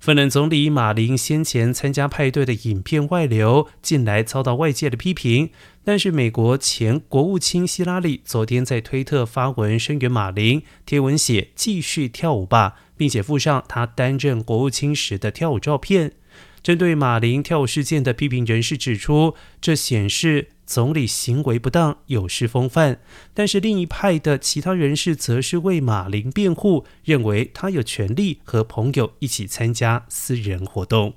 [0.00, 5.50] 芬兰总理马林先前参加派对的影片外流，近来遭到外界的批评。
[5.84, 16.12] 但是，美国前国务卿希拉里昨天在推特发文声援马林，贴文写“继续跳舞吧”，并且附上他担任国务卿时的跳舞照片。
[16.62, 23.00] 针对马林跳舞事件的批评人士指出，这显示总理行为不当，有失风范。
[23.32, 31.14] 但是另一派的其他人士则是为马林辩护，认为他有权利和朋友一起参加私人活动。